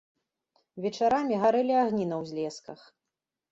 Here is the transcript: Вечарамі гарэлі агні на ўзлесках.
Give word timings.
Вечарамі 0.85 1.35
гарэлі 1.45 1.77
агні 1.83 2.09
на 2.15 2.21
ўзлесках. 2.25 2.79